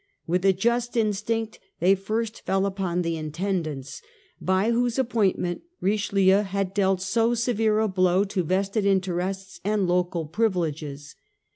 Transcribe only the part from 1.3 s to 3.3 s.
nc t they first fell upon the